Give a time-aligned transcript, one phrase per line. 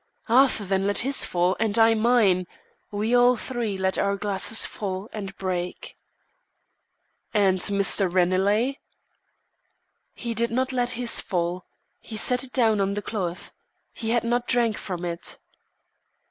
[0.29, 2.47] Arthur then let his fall, and I mine.
[2.89, 5.95] We all three let our glasses fall and break."
[7.35, 8.11] "And Mr.
[8.11, 8.79] Ranelagh?"
[10.15, 11.67] "He did not let his fall.
[11.99, 13.53] He set it down on the cloth.
[13.93, 15.37] He had not drank from it."